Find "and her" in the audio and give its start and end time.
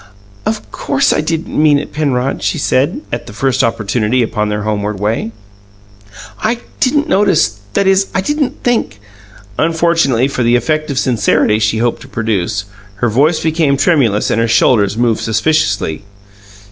14.31-14.47